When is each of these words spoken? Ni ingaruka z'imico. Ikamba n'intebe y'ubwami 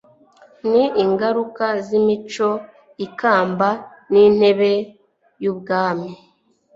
Ni 0.69 0.83
ingaruka 1.03 1.65
z'imico. 1.85 2.49
Ikamba 3.05 3.69
n'intebe 4.11 4.71
y'ubwami 5.43 6.09